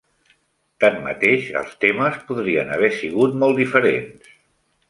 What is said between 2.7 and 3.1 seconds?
haver